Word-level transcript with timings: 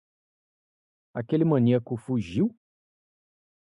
Aquele 1.13 1.45
maníaco 1.45 1.95
fugiu? 1.95 2.49